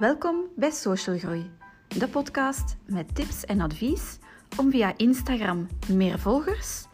[0.00, 1.50] Welkom bij Social Groei,
[1.88, 4.18] de podcast met tips en advies
[4.56, 6.86] om via Instagram meer volgers,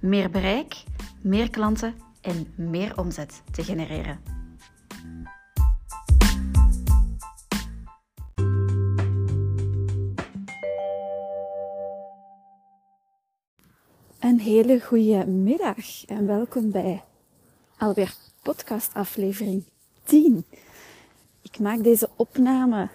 [0.00, 0.84] meer bereik,
[1.22, 4.20] meer klanten en meer omzet te genereren.
[14.20, 17.02] Een hele goede middag en welkom bij
[17.78, 19.64] alweer podcastaflevering
[20.04, 20.44] 10.
[21.52, 22.88] Ik maak deze opname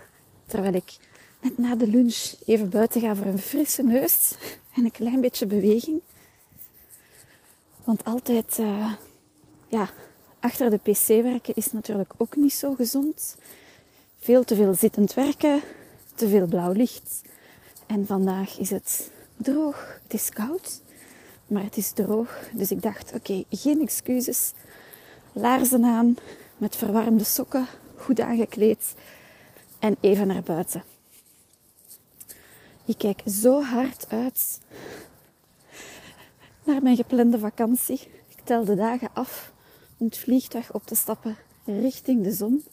[0.45, 0.97] terwijl ik
[1.41, 4.35] net na de lunch even buiten ga voor een frisse neus
[4.75, 6.01] en een klein beetje beweging.
[7.83, 8.93] Want altijd uh,
[9.67, 9.89] ja,
[10.39, 13.37] achter de pc werken is natuurlijk ook niet zo gezond.
[14.19, 15.61] Veel te veel zittend werken,
[16.15, 17.21] te veel blauw licht.
[17.85, 20.81] En vandaag is het droog, het is koud,
[21.47, 22.49] maar het is droog.
[22.53, 24.51] Dus ik dacht, oké, geen excuses.
[25.33, 26.15] Laarzen aan,
[26.57, 27.67] met verwarmde sokken,
[28.01, 28.95] goed aangekleed
[29.79, 30.83] en even naar buiten.
[32.85, 34.61] Ik kijk zo hard uit
[36.63, 37.99] naar mijn geplande vakantie.
[38.27, 39.53] Ik tel de dagen af
[39.97, 42.63] om het vliegtuig op te stappen richting de zon.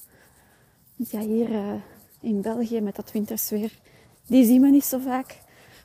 [0.97, 1.74] Want ja, hier uh,
[2.20, 3.78] in België met dat wintersweer,
[4.27, 5.39] die zien we niet zo vaak.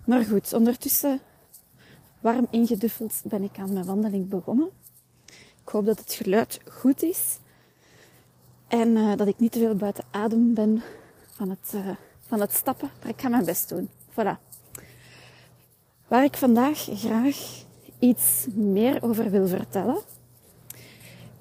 [0.06, 1.20] Maar goed, ondertussen
[2.20, 4.70] warm ingeduffeld ben ik aan mijn wandeling begonnen.
[5.66, 7.38] Ik hoop dat het geluid goed is.
[8.74, 10.84] En uh, dat ik niet te veel buiten adem ben
[11.32, 11.90] van het, uh,
[12.28, 12.90] van het stappen.
[13.02, 13.90] Maar ik ga mijn best doen.
[14.12, 14.38] Voilà.
[16.08, 17.64] Waar ik vandaag graag
[18.00, 20.02] iets meer over wil vertellen,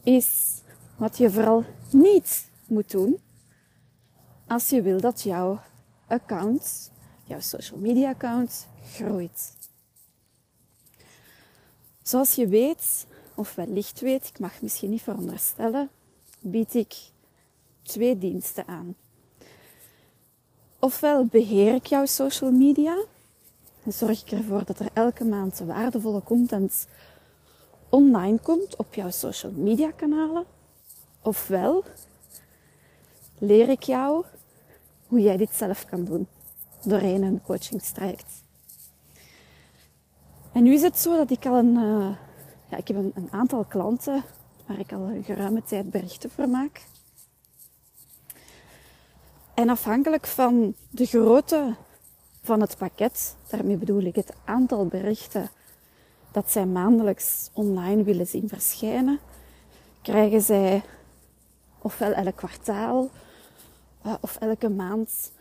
[0.02, 0.60] is
[0.96, 3.18] wat je vooral niet moet doen
[4.46, 5.60] als je wil dat jouw
[6.06, 6.90] account,
[7.24, 9.56] jouw social media account, groeit.
[12.02, 15.90] Zoals je weet, of wellicht weet, ik mag misschien niet veronderstellen,
[16.40, 16.94] bied ik
[17.82, 18.94] twee diensten aan.
[20.78, 23.04] Ofwel beheer ik jouw social media
[23.84, 26.86] en zorg ik ervoor dat er elke maand waardevolle content
[27.88, 30.44] online komt op jouw social media kanalen.
[31.22, 31.84] Ofwel
[33.38, 34.24] leer ik jou
[35.06, 36.26] hoe jij dit zelf kan doen
[36.84, 38.42] doorheen een coachingstraject.
[40.52, 42.16] En nu is het zo dat ik al een, uh,
[42.68, 44.24] ja, ik heb een, een aantal klanten
[44.66, 46.82] waar ik al een geruime tijd berichten voor maak.
[49.54, 51.74] En afhankelijk van de grootte
[52.42, 55.50] van het pakket, daarmee bedoel ik het aantal berichten
[56.30, 59.18] dat zij maandelijks online willen zien verschijnen,
[60.02, 60.82] krijgen zij
[61.78, 63.10] ofwel elk kwartaal
[64.06, 65.32] uh, of elke maand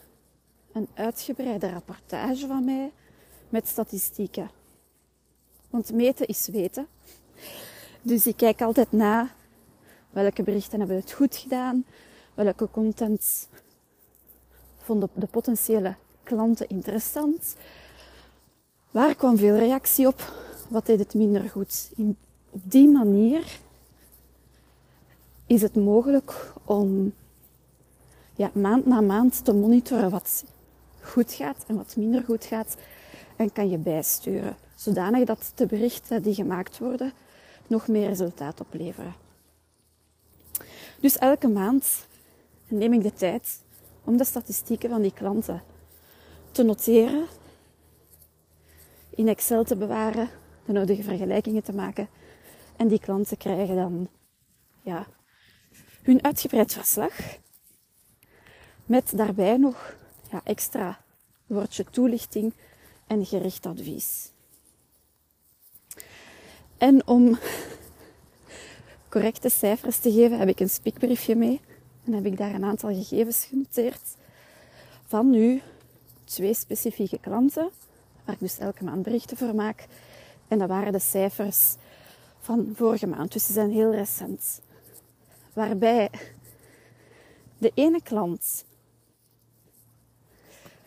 [0.71, 2.91] een uitgebreide rapportage van mij
[3.49, 4.51] met statistieken.
[5.69, 6.87] Want meten is weten.
[8.01, 9.29] Dus ik kijk altijd na
[10.09, 11.85] welke berichten hebben het goed gedaan,
[12.33, 13.47] welke content
[14.91, 17.55] vonden de potentiële klanten interessant.
[18.91, 20.33] Waar kwam veel reactie op?
[20.69, 21.91] Wat deed het minder goed?
[21.95, 22.17] In,
[22.49, 23.59] op die manier
[25.45, 27.13] is het mogelijk om
[28.35, 30.43] ja, maand na maand te monitoren wat
[31.01, 32.75] goed gaat en wat minder goed gaat.
[33.35, 37.13] En kan je bijsturen, zodanig dat de berichten die gemaakt worden
[37.67, 39.13] nog meer resultaat opleveren.
[40.99, 42.07] Dus elke maand
[42.67, 43.59] neem ik de tijd
[44.03, 45.63] om de statistieken van die klanten
[46.51, 47.27] te noteren,
[49.09, 50.29] in Excel te bewaren,
[50.65, 52.09] de nodige vergelijkingen te maken.
[52.75, 54.09] En die klanten krijgen dan
[54.81, 55.07] ja,
[56.01, 57.13] hun uitgebreid verslag.
[58.85, 59.95] Met daarbij nog
[60.31, 60.99] ja, extra
[61.47, 62.53] woordje toelichting
[63.07, 64.31] en gericht advies.
[66.77, 67.37] En om
[69.09, 71.61] correcte cijfers te geven, heb ik een spiekbriefje mee.
[72.05, 74.15] En heb ik daar een aantal gegevens genoteerd
[75.05, 75.61] van nu
[76.23, 77.69] twee specifieke klanten,
[78.25, 79.87] waar ik dus elke maand berichten voor maak.
[80.47, 81.75] En dat waren de cijfers
[82.39, 84.61] van vorige maand, dus ze zijn heel recent.
[85.53, 86.09] Waarbij
[87.57, 88.65] de ene klant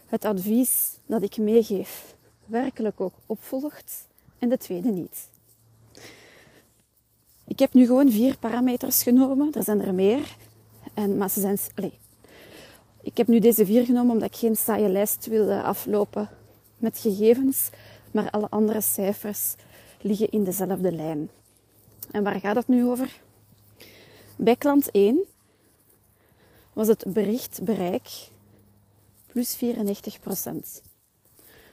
[0.06, 2.14] het advies dat ik meegeef
[2.46, 4.06] werkelijk ook opvolgt
[4.38, 5.28] en de tweede niet.
[7.46, 10.36] Ik heb nu gewoon vier parameters genomen, er zijn er meer.
[10.94, 11.58] En, maar ze zijn...
[13.02, 16.28] Ik heb nu deze vier genomen omdat ik geen saaie lijst wilde aflopen
[16.76, 17.70] met gegevens.
[18.10, 19.54] Maar alle andere cijfers
[20.00, 21.30] liggen in dezelfde lijn.
[22.10, 23.20] En waar gaat het nu over?
[24.36, 25.24] Bij klant 1
[26.72, 28.08] was het berichtbereik
[29.26, 29.58] plus 94%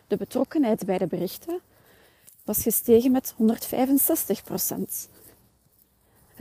[0.07, 1.59] De betrokkenheid bij de berichten
[2.44, 5.09] was gestegen met 165%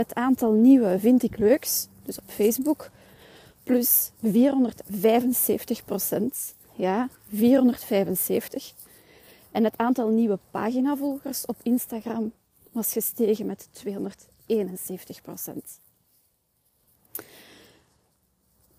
[0.00, 2.90] het aantal nieuwe vind ik leuks, dus op Facebook,
[3.62, 6.54] plus 475 procent.
[6.74, 8.72] Ja, 475.
[9.50, 12.32] En het aantal nieuwe paginavolgers op Instagram
[12.72, 15.78] was gestegen met 271 procent.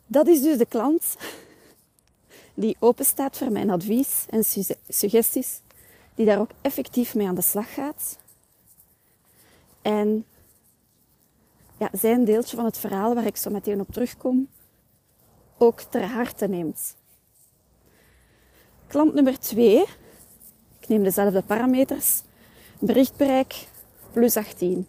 [0.07, 1.15] Dat is dus de klant
[2.53, 4.43] die open staat voor mijn advies en
[4.87, 5.59] suggesties,
[6.15, 8.17] die daar ook effectief mee aan de slag gaat.
[9.81, 10.25] En
[11.81, 14.47] ja, zijn deeltje van het verhaal waar ik zo meteen op terugkom,
[15.57, 16.95] ook ter harte neemt.
[18.87, 19.81] Klant nummer 2,
[20.79, 22.21] ik neem dezelfde parameters,
[22.79, 23.67] berichtbereik
[24.11, 24.87] plus 18.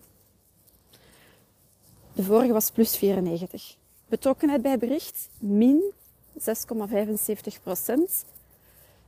[2.12, 3.76] De vorige was plus 94.
[4.06, 5.92] Betrokkenheid bij bericht min
[6.38, 8.24] 6,75 procent.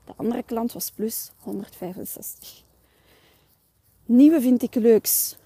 [0.04, 2.62] De andere klant was plus 165.
[4.04, 5.36] Nieuwe vind ik leuks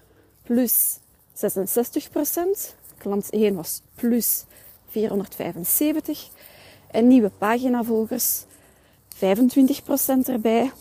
[0.43, 0.99] plus
[1.39, 2.75] 66 procent.
[2.97, 4.45] Klant 1 was plus
[4.87, 6.29] 475.
[6.91, 8.45] En nieuwe paginavolgers
[9.07, 10.71] 25 procent erbij.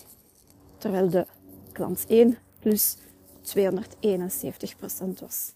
[0.78, 1.26] Terwijl de
[1.72, 2.96] klant 1 plus
[3.40, 5.52] 271 procent was.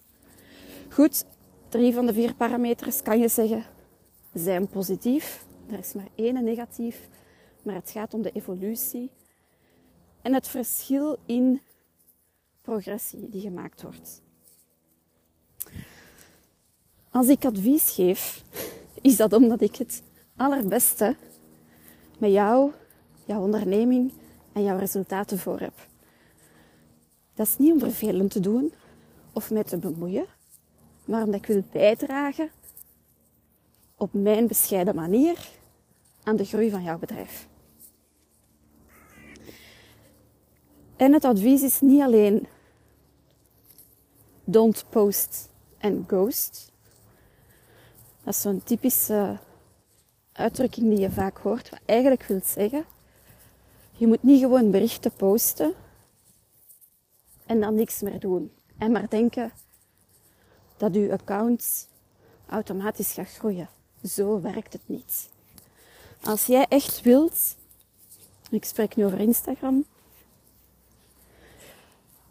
[0.89, 1.25] Goed,
[1.69, 3.65] drie van de vier parameters kan je zeggen
[4.33, 5.45] zijn positief.
[5.71, 7.09] Er is maar één negatief,
[7.63, 9.11] maar het gaat om de evolutie
[10.23, 11.61] en het verschil in
[12.61, 14.23] progressie die gemaakt wordt.
[17.13, 18.45] Als ik advies geef,
[19.01, 20.03] is dat omdat ik het
[20.37, 21.17] allerbeste
[22.19, 22.73] met jou,
[23.25, 24.13] jouw onderneming
[24.53, 25.73] en jouw resultaten voor heb.
[27.35, 28.73] Dat is niet om vervelend te doen
[29.33, 30.27] of met te bemoeien,
[31.05, 32.51] maar omdat ik wil bijdragen
[33.97, 35.49] op mijn bescheiden manier
[36.23, 37.49] aan de groei van jouw bedrijf.
[40.97, 42.47] En het advies is niet alleen
[44.45, 45.49] don't post
[45.81, 46.72] and ghost.
[48.25, 49.39] Dat is zo'n typische
[50.33, 52.85] uitdrukking die je vaak hoort, wat eigenlijk wil zeggen,
[53.93, 55.75] je moet niet gewoon berichten posten
[57.47, 58.53] en dan niks meer doen.
[58.79, 59.53] En maar denken
[60.77, 61.89] dat je account
[62.49, 63.69] automatisch gaat groeien.
[64.05, 65.29] Zo werkt het niet.
[66.23, 67.57] Als jij echt wilt,
[68.51, 69.85] ik spreek nu over Instagram,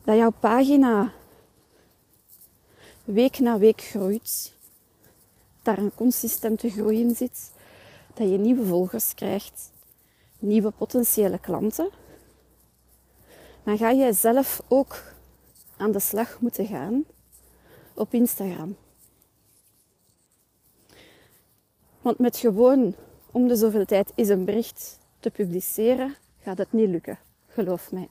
[0.04, 1.14] dat jouw pagina
[3.04, 4.54] week na week groeit,
[5.62, 7.52] daar een consistente groei in zit,
[8.14, 9.72] dat je nieuwe volgers krijgt,
[10.40, 11.90] nieuwe potentiële klanten,
[13.64, 15.04] dan ga jij zelf ook
[15.78, 17.06] aan de slag moeten gaan
[17.94, 18.76] op Instagram.
[22.02, 22.96] Want met gewoon
[23.32, 27.20] om de zoveel tijd is een bericht te publiceren, gaat het niet lukken.
[27.48, 28.10] Geloof mij.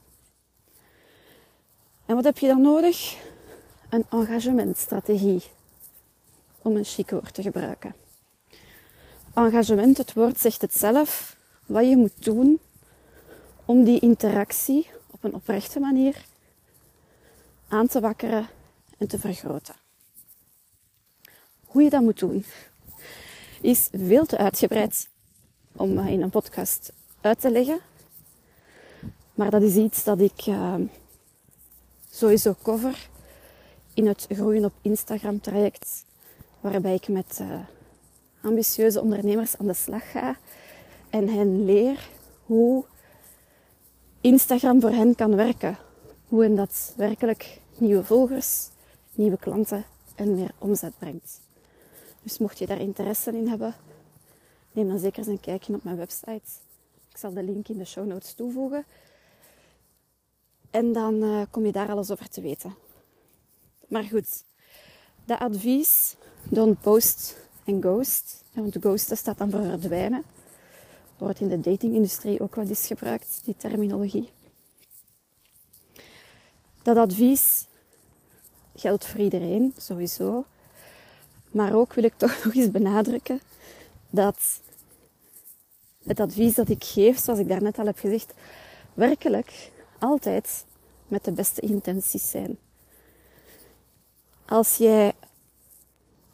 [2.06, 3.16] En wat heb je dan nodig?
[3.90, 5.42] Een engagementstrategie.
[6.62, 7.94] Om een chic woord te gebruiken.
[9.34, 11.36] Engagement, het woord zegt het zelf.
[11.66, 12.60] Wat je moet doen
[13.64, 16.24] om die interactie op een oprechte manier
[17.68, 18.48] aan te wakkeren
[18.98, 19.74] en te vergroten.
[21.64, 22.44] Hoe je dat moet doen,
[23.60, 25.08] is veel te uitgebreid
[25.72, 27.80] om in een podcast uit te leggen.
[29.34, 30.74] Maar dat is iets dat ik uh,
[32.10, 33.08] sowieso cover
[33.94, 36.04] in het Groeien op Instagram traject,
[36.60, 37.60] waarbij ik met uh,
[38.42, 40.36] ambitieuze ondernemers aan de slag ga
[41.10, 42.08] en hen leer
[42.44, 42.84] hoe
[44.20, 45.78] Instagram voor hen kan werken.
[46.28, 48.68] Hoe hen dat werkelijk nieuwe volgers,
[49.14, 51.40] nieuwe klanten en meer omzet brengt.
[52.22, 53.74] Dus mocht je daar interesse in hebben,
[54.72, 56.42] neem dan zeker eens een kijkje op mijn website.
[57.10, 58.84] Ik zal de link in de show notes toevoegen.
[60.70, 62.74] En dan uh, kom je daar alles over te weten.
[63.88, 64.44] Maar goed,
[65.24, 68.44] de advies, don't post en ghost.
[68.52, 70.24] Want ghosten staat dan voor verdwijnen.
[71.18, 74.30] Wordt in de datingindustrie ook wel eens gebruikt, die terminologie.
[76.82, 77.66] Dat advies
[78.74, 80.44] geldt voor iedereen, sowieso.
[81.50, 83.40] Maar ook wil ik toch nog eens benadrukken
[84.10, 84.60] dat
[86.04, 88.32] het advies dat ik geef, zoals ik daarnet al heb gezegd,
[88.94, 90.64] werkelijk altijd
[91.08, 92.58] met de beste intenties zijn.
[94.46, 95.12] Als jij,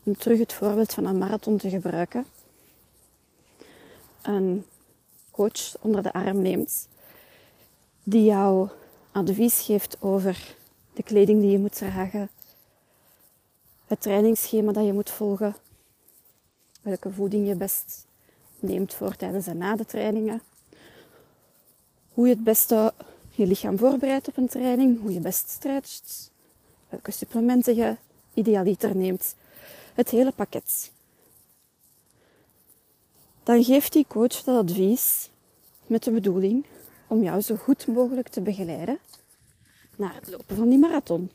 [0.07, 2.27] om terug het voorbeeld van een marathon te gebruiken,
[4.23, 4.65] een
[5.31, 6.89] coach onder de arm neemt
[8.03, 8.69] die jou
[9.13, 10.57] advies geeft over
[10.95, 12.29] de kleding die je moet dragen,
[13.87, 15.57] het trainingsschema dat je moet volgen,
[16.83, 18.07] welke voeding je best
[18.59, 20.43] neemt voor tijdens en na de trainingen,
[22.13, 22.93] hoe je het beste
[23.31, 26.31] je lichaam voorbereidt op een training, hoe je best stretcht,
[26.89, 27.97] welke supplementen je
[28.35, 29.35] idealiter neemt,
[29.97, 30.91] het hele pakket.
[33.43, 35.31] dan geeft die coach dat advies
[35.87, 36.65] met de bedoeling
[37.07, 38.99] om jou zo goed mogelijk te begeleiden
[39.97, 41.31] naar het lopen van die marathon.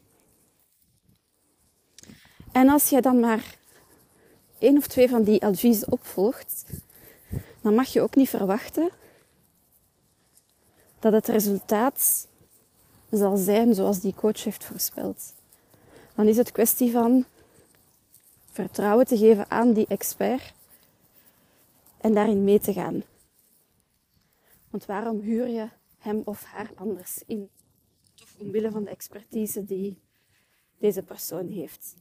[2.51, 3.57] En als jij dan maar
[4.59, 6.65] één of twee van die adviezen opvolgt,
[7.61, 8.89] dan mag je ook niet verwachten
[10.99, 12.27] dat het resultaat
[13.09, 15.33] zal zijn zoals die coach heeft voorspeld.
[16.15, 17.25] Dan is het kwestie van
[18.51, 20.53] vertrouwen te geven aan die expert
[21.98, 23.03] en daarin mee te gaan.
[24.70, 27.50] Want waarom huur je hem of haar anders in?
[28.15, 29.98] Toch omwille van de expertise die
[30.77, 31.96] deze persoon heeft.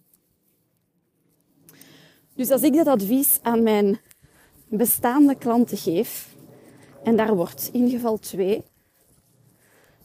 [2.34, 4.00] Dus als ik dat advies aan mijn
[4.68, 6.36] bestaande klanten geef,
[7.02, 8.62] en daar wordt in geval 2,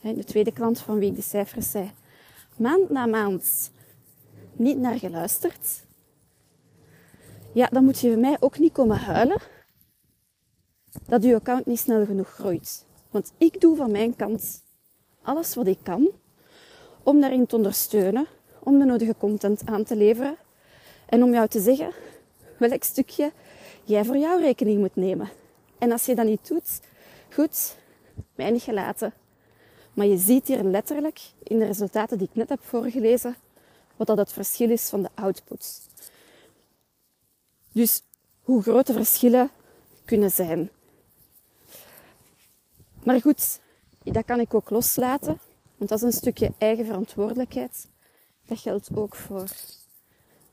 [0.01, 1.91] de tweede klant van wie ik de cijfers zei,
[2.57, 3.71] maand na maand
[4.53, 5.84] niet naar geluisterd,
[7.55, 9.37] ja, dan moet je bij mij ook niet komen huilen
[11.07, 12.85] dat je account niet snel genoeg groeit.
[13.11, 14.63] Want ik doe van mijn kant
[15.21, 16.09] alles wat ik kan
[17.03, 18.27] om daarin te ondersteunen,
[18.59, 20.35] om de nodige content aan te leveren
[21.05, 21.91] en om jou te zeggen
[22.57, 23.31] welk stukje
[23.83, 25.29] jij voor jouw rekening moet nemen.
[25.77, 26.79] En als je dat niet doet,
[27.33, 27.75] goed,
[28.35, 29.13] mij niet gelaten.
[29.93, 33.35] Maar je ziet hier letterlijk in de resultaten die ik net heb voorgelezen,
[33.95, 35.81] wat dat het verschil is van de outputs.
[37.75, 38.01] Dus
[38.41, 39.49] hoe grote verschillen
[40.05, 40.69] kunnen zijn.
[43.03, 43.59] Maar goed,
[44.03, 45.39] dat kan ik ook loslaten,
[45.77, 47.87] want dat is een stukje eigen verantwoordelijkheid.
[48.45, 49.49] Dat geldt ook voor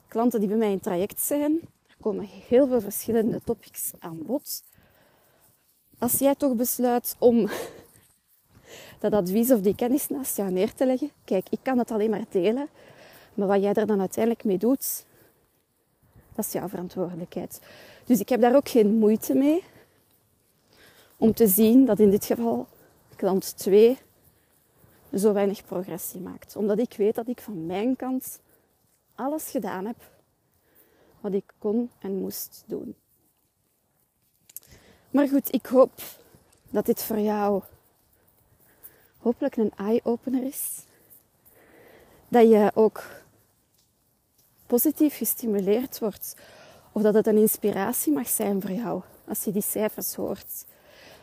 [0.09, 1.61] klanten die bij mij in traject zijn.
[1.89, 4.63] Er komen heel veel verschillende topics aan bod.
[5.99, 7.49] Als jij toch besluit om
[9.01, 12.11] dat advies of die kennis naast jou neer te leggen, kijk, ik kan het alleen
[12.11, 12.69] maar delen,
[13.35, 15.05] maar wat jij er dan uiteindelijk mee doet,
[16.35, 17.61] dat is jouw verantwoordelijkheid.
[18.05, 19.65] Dus ik heb daar ook geen moeite mee
[21.17, 22.67] om te zien dat in dit geval
[23.17, 23.99] klant 2
[25.15, 26.57] zo weinig progressie maakt.
[26.57, 28.41] Omdat ik weet dat ik van mijn kant
[29.15, 29.97] alles gedaan heb
[31.21, 32.95] wat ik kon en moest doen.
[35.11, 36.03] Maar goed, ik hoop
[36.71, 37.63] dat dit voor jou
[39.19, 40.85] hopelijk een eye-opener is.
[42.29, 43.22] Dat je ook
[44.73, 46.37] positief gestimuleerd wordt.
[46.93, 50.65] Of dat het een inspiratie mag zijn voor jou als je die cijfers hoort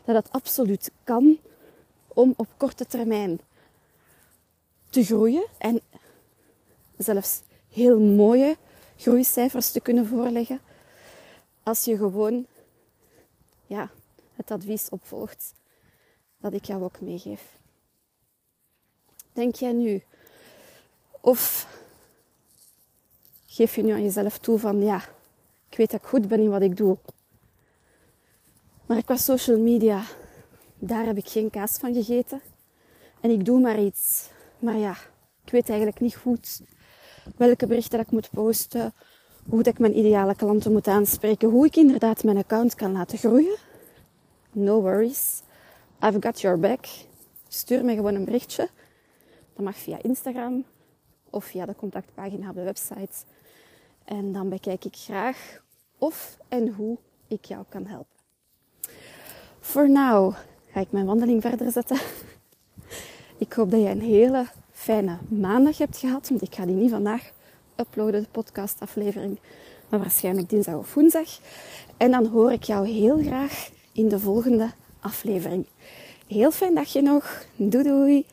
[0.06, 1.38] dat het absoluut kan
[2.08, 3.40] om op korte termijn
[4.90, 5.82] te groeien en
[6.98, 8.58] zelfs heel mooie
[8.98, 10.62] groeicijfers te kunnen voorleggen
[11.64, 12.46] als je gewoon
[13.68, 13.90] ja,
[14.36, 15.54] het advies opvolgt
[16.38, 17.58] dat ik jou ook meegeef.
[19.34, 20.04] Denk jij nu
[21.22, 21.68] of
[23.60, 25.02] geef je nu aan jezelf toe van ja,
[25.70, 26.98] ik weet dat ik goed ben in wat ik doe.
[28.86, 30.04] Maar qua social media,
[30.78, 32.42] daar heb ik geen kaas van gegeten.
[33.22, 34.30] En ik doe maar iets.
[34.60, 34.96] Maar ja,
[35.46, 36.62] ik weet eigenlijk niet goed
[37.38, 38.94] welke berichten ik moet posten.
[39.50, 41.50] Hoe ik mijn ideale klanten moet aanspreken.
[41.50, 43.58] Hoe ik inderdaad mijn account kan laten groeien.
[44.52, 45.42] No worries.
[46.04, 46.86] I've got your back.
[47.48, 48.70] Stuur me gewoon een berichtje.
[49.54, 50.66] Dat mag via Instagram
[51.30, 53.26] of via de contactpagina op de website.
[54.10, 55.62] En dan bekijk ik graag
[55.98, 56.98] of en hoe
[57.28, 58.18] ik jou kan helpen.
[59.60, 60.36] For now
[60.72, 61.98] ga ik mijn wandeling verder zetten.
[63.38, 66.30] Ik hoop dat je een hele fijne maandag hebt gehad.
[66.30, 67.32] Want ik ga die niet vandaag
[67.76, 69.40] uploaden, de podcastaflevering.
[69.90, 71.40] Maar waarschijnlijk dinsdag of woensdag.
[71.98, 75.66] En dan hoor ik jou heel graag in de volgende aflevering.
[76.28, 77.46] Heel fijn dagje nog.
[77.56, 78.26] Doei doei.